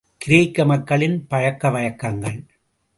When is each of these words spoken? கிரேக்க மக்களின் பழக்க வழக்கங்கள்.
கிரேக்க 0.17 0.65
மக்களின் 0.65 1.27
பழக்க 1.27 1.69
வழக்கங்கள். 1.69 2.45